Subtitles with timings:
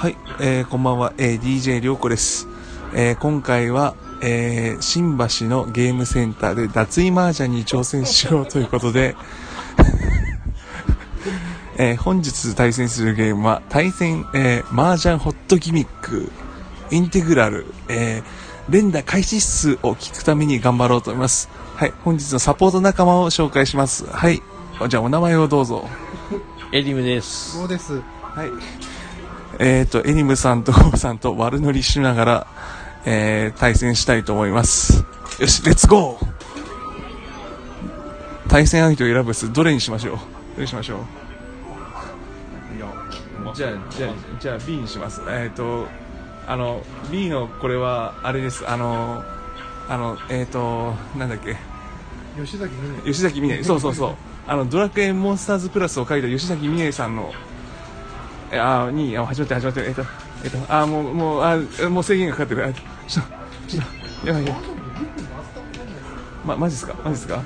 [0.00, 2.48] はい、えー、こんばんは、えー、DJ りょうこです。
[2.94, 9.14] えー、今回は、えー、新橋のゲームセンターで脱衣麻雀に挑戦しようということで、
[11.76, 16.32] えー、本日対戦するゲームは、対戦、えー、麻雀ホットギミック、
[16.90, 21.50] インテグラル、えー、連打開始数を聞くために頑張ろうと思います。
[21.76, 24.06] はい、本日のサポート仲間を紹介します。
[24.06, 24.42] はい、
[24.88, 25.86] じゃあお名前をどうぞ。
[26.72, 27.58] エリムです。
[27.58, 28.00] そうです。
[28.22, 28.99] はい。
[29.62, 32.46] えっ、と、エニムさんとゴーさんと悪乗りしながら、
[33.04, 35.04] えー、対戦したいと思います。
[35.38, 36.26] よし、レッツゴー
[38.48, 39.52] 対戦相手を選ぶっす。
[39.52, 40.16] どれにしましょう？
[40.16, 40.22] ど
[40.56, 41.00] れにしましょう？
[43.54, 44.10] じゃあ、じゃあ、
[44.40, 45.20] じゃあ B にします。
[45.28, 45.86] えっ、と、
[46.46, 46.82] あの、
[47.12, 48.66] B のこれは、あれです。
[48.66, 49.22] あの、
[49.90, 51.56] あの、えっ、と、なんだっけ？
[52.42, 53.02] 吉崎美音。
[53.02, 54.14] 吉崎美音そうそうそう
[54.46, 57.49] あのドラクエモンスターズプラスを書いた吉崎美音さんのえ
[58.52, 60.02] あーにあ始まってる始まってるえっと
[60.44, 62.66] えっとあーもうもうあーもう制限がかかってる。
[62.66, 63.32] あちょっと
[63.68, 63.84] ちょっ
[64.22, 64.62] とやばいやばい。
[66.44, 66.94] まマジっすか？
[67.04, 67.42] マジっすか？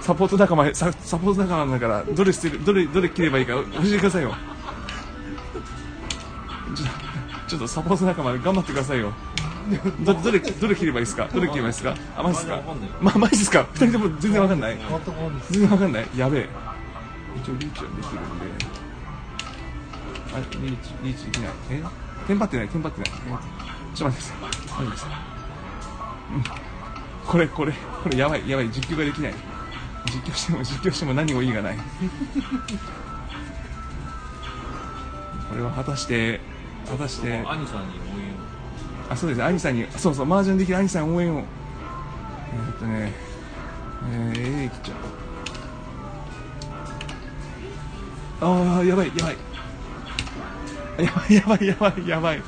[0.00, 4.34] サポート仲間ササポート仲間だからどれ捨てるどれどれ切ればいいか教えてくださいよ。
[6.74, 6.94] ちょっと
[7.48, 9.12] ちょっとサポート仲間頑張ってくださいよ。
[10.00, 11.28] どどれどれ切ればいいですか？
[11.32, 11.96] どれ切ればいいですか？
[12.16, 12.62] あマジっすか？
[13.00, 13.66] まマジっすか？
[13.74, 14.76] 二人とも全然わかんない。
[14.76, 15.52] 全くわかんないです。
[15.52, 16.08] 全然わかんない。
[16.16, 16.48] やべえ。
[17.36, 18.85] 一応リーチはできるんで。
[20.36, 21.82] あれリーチリーチできないえ
[22.26, 22.68] テンパってない。
[22.68, 23.10] テンパってない。
[23.10, 23.48] ちょっと待って
[23.96, 24.36] ください。
[24.36, 25.10] 待ってください。
[26.34, 26.44] うん。
[27.26, 28.46] これこれこれやばい。
[28.48, 28.68] やばい。
[28.68, 29.34] 実況ができない。
[30.06, 31.76] 実況しても実況しても何も意味がない。
[35.48, 36.40] これは果たして
[36.86, 38.36] 果たして兄さんに応援を。
[39.08, 43.12] あそうです兄さんにそうそう麻雀できる兄さん応援をえー、っとね
[44.12, 44.96] えー、エレキちゃん
[48.38, 49.08] ああやばい。
[49.16, 49.55] やばい。
[50.98, 52.42] やばいやばいやばいやばい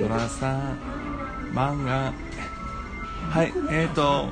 [0.00, 0.78] ドラさん
[1.52, 2.12] 漫画
[3.30, 4.28] はいえー、と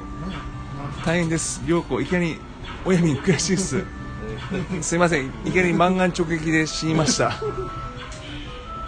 [1.05, 2.39] 大変です涼子いきなり
[2.85, 3.85] 親に悔しいっす
[4.83, 7.33] すいません、いきなり漫画直撃で死にました。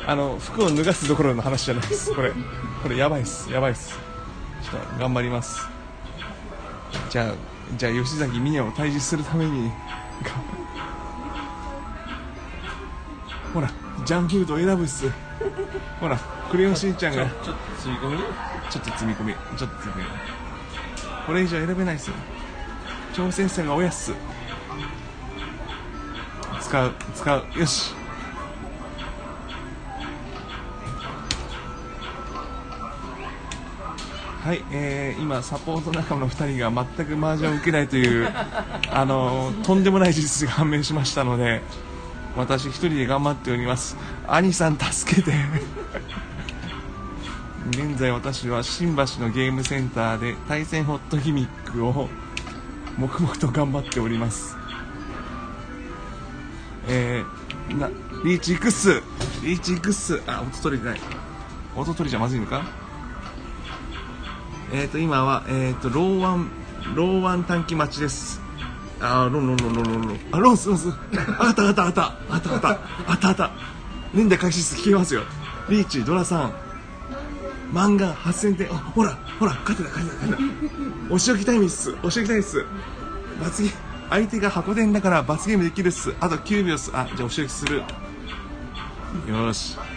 [0.06, 2.14] あの、服を脱がすどころの話じゃないです。
[2.14, 2.32] これ、
[2.82, 3.98] これやばいっす、やばいっす。
[4.62, 5.66] ちょっと頑張ります。
[7.10, 7.34] じゃあ、
[7.74, 9.74] じゃあ吉崎美音を退治するために、が
[13.52, 13.70] ほら、
[14.04, 15.10] ジャンフードを選ぶっす。
[16.00, 16.16] ほら、
[16.50, 17.50] クレヨンしんちゃんが、ちょっと
[17.82, 18.18] 吸い込み？
[18.70, 20.04] ちょっと積み込み、ちょっと積み込み。
[21.26, 22.16] これ以上選べないっすよ。
[23.12, 24.12] 挑戦者が親っす。
[26.60, 27.94] 使う、使う、よし。
[34.46, 38.28] はい、えー、今、サポート仲間の2人が全く麻雀を受けないという、
[38.92, 41.62] あのとんでもない事実が判明しましたので、
[42.36, 43.96] 私一人で頑張っております。
[44.28, 45.32] 兄さん助けて。
[47.70, 52.08] 現在私は新橋のゲームセンターで対戦ホットギミックを
[52.98, 54.56] 黙々と頑張っております。
[56.86, 57.90] えー、な
[58.24, 59.02] リーチいくっす
[59.42, 61.00] リーチいくっすあ音取れてない。
[61.74, 62.85] 音取りじゃまずいのか？
[64.72, 66.50] えーと今はえーとローワン
[66.94, 68.40] ローワン短期待ちです。
[69.00, 70.02] あーロンロンロンロンロン。
[70.08, 70.78] ロンあロンスロン。
[70.78, 70.88] ス
[71.38, 72.02] あったあったあった。
[72.30, 72.68] あったあった。
[72.68, 72.72] あ
[73.14, 73.50] ったあった。
[74.14, 75.22] 年代開始数聞けますよ。
[75.68, 76.54] リーチドラさん。
[77.72, 78.72] 漫画8000点。
[78.72, 81.14] あほらほら勝てた勝てた勝てた。
[81.14, 81.94] お仕置きタイムっす。
[82.02, 82.64] お仕置きタイムっす。
[83.40, 83.78] 罰ゲーム
[84.08, 86.14] 相手が箱伝だから罰ゲームできるっす。
[86.20, 86.90] あと9秒っす。
[86.94, 87.78] あじゃあお仕置きする。
[87.78, 89.95] よー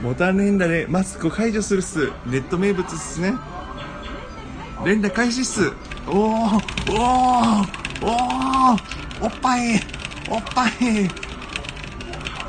[0.00, 2.10] しボタン連打でマスク解除するっす。
[2.26, 3.34] ネット名物っすね。
[4.84, 5.72] 連打開始っす。
[6.06, 6.56] おー
[6.90, 7.66] おー
[8.02, 9.80] おーおっぱい
[10.28, 10.72] おっぱい。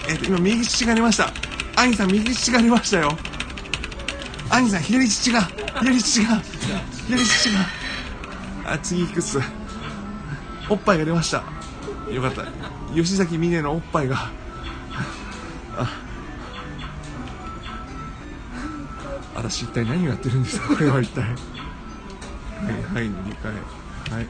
[0.09, 1.31] えっと今右乳が出ました。
[1.78, 3.17] 兄さん右乳が出ましたよ。
[4.50, 5.41] 兄さん左乳が
[5.81, 6.41] 左乳が
[7.07, 7.59] 左乳が。
[8.66, 9.39] あ次行くっす。
[10.69, 11.44] おっぱいが出ました。
[12.11, 12.45] よかった。
[12.93, 14.29] 吉崎美音のおっぱいが。
[15.78, 15.87] あ
[19.35, 20.70] 私一体何をやってるんですか？
[20.76, 21.22] これは一体。
[21.23, 21.34] はい
[22.93, 23.52] はい2回。
[24.17, 24.28] はい。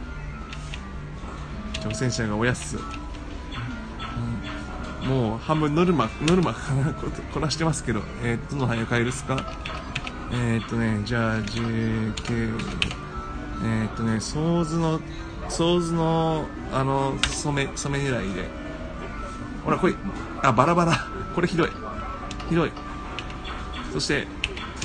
[1.81, 2.77] 挑戦者がおやっす、
[5.03, 5.09] うん。
[5.09, 6.91] もう半分ノルマノルマかな？
[6.93, 8.01] ここなしてますけど。
[8.23, 9.53] えー、どの範囲を変えるっすか？
[10.31, 12.13] えー、っとね、じゃあ、JK、
[13.63, 14.99] えー、っとね、ソーズの、
[15.49, 18.49] ソーズの、あの、染め、染め狙いで。
[19.63, 19.93] ほら、これ、
[20.41, 21.07] あ、バラバラ。
[21.35, 21.69] これひどい。
[22.49, 22.71] ひどい。
[23.93, 24.27] そして、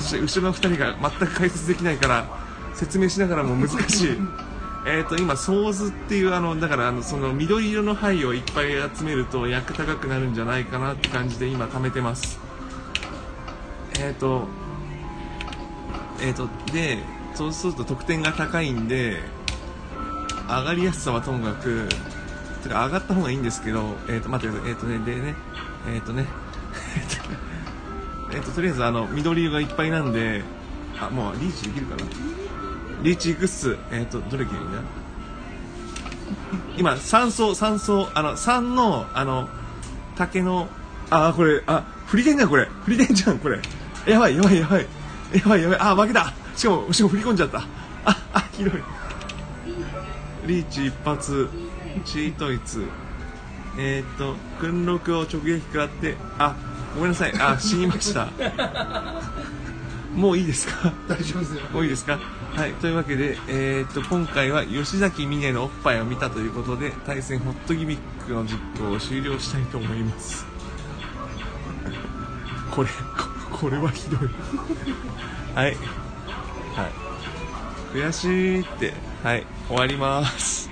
[0.01, 2.25] そして後ろの二人が全く解説できないから、
[2.73, 4.17] 説明しながらも難しい。
[4.83, 12.39] えっ、と今ソーズっていうあのだからあのその緑色の灰をいっぱい集めると役高くなるんじゃないかなって感じで今貯めてます
[13.99, 14.47] えっ、と
[16.19, 16.97] えっ、とで
[17.35, 19.21] そうすると得点が高いんで
[20.47, 21.87] 上がりやすさはともかく
[22.63, 25.35] てか上がった方がいいんですけどえっ、と待ってくださいえっ、とねでね
[25.93, 26.25] えっ、とね
[28.33, 30.43] えっととりあえずあの緑色がいっぱいなんで
[30.99, 32.09] あもうリーチできるかな？
[33.03, 34.81] リーチいくっすえっ、とどれ切るんだ？
[36.77, 39.49] 今3層3層あの3のあの
[40.15, 40.67] 竹の
[41.09, 42.65] ああこれあ振りてんじゃんこれ。
[42.83, 43.59] 振りてんじゃんこれ。
[44.05, 44.87] やばいやばいやばい。
[45.33, 45.77] やばいやばい。
[45.79, 46.33] あ負けた。
[46.55, 47.59] しかもしかも振り込んじゃった。
[47.59, 48.73] ああひどい。
[50.45, 51.49] リーチ一発
[52.05, 52.83] チートイツ。
[53.77, 56.55] えー、っと訓録を直撃食らってあ
[56.95, 57.33] ごめんなさい。
[57.39, 58.29] あ死にました。
[60.15, 60.93] もういいですか？
[61.07, 61.61] 大丈夫ですよ。
[61.71, 62.19] もういいですか？
[62.55, 62.73] はい。
[62.73, 70.45] というわけで、えー、っと今回は吉崎美音のおっぱいを見たということで対戦ホットギミックの実行を終了したいと思います。
[72.71, 72.89] これ
[73.51, 74.19] ここれはひどい。
[75.55, 75.65] はい。
[75.65, 75.75] はい。
[77.93, 78.93] 悔しいって。
[79.23, 79.45] はい。
[79.67, 80.70] 終わります